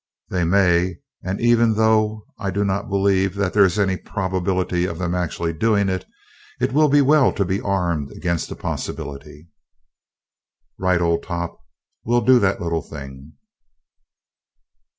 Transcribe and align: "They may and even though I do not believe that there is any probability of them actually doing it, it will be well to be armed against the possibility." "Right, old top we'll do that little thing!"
"They 0.31 0.45
may 0.45 0.95
and 1.23 1.39
even 1.39 1.75
though 1.75 2.25
I 2.39 2.49
do 2.49 2.65
not 2.65 2.89
believe 2.89 3.35
that 3.35 3.53
there 3.53 3.65
is 3.65 3.77
any 3.77 3.97
probability 3.97 4.85
of 4.85 4.97
them 4.97 5.13
actually 5.13 5.53
doing 5.53 5.89
it, 5.89 6.07
it 6.59 6.73
will 6.73 6.89
be 6.89 7.03
well 7.03 7.31
to 7.33 7.45
be 7.45 7.61
armed 7.61 8.09
against 8.11 8.49
the 8.49 8.55
possibility." 8.55 9.49
"Right, 10.79 11.01
old 11.01 11.21
top 11.21 11.59
we'll 12.03 12.21
do 12.21 12.39
that 12.39 12.59
little 12.59 12.81
thing!" 12.81 13.33